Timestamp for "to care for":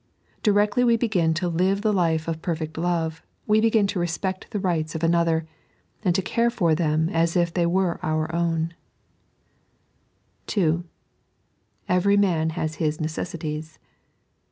6.15-6.73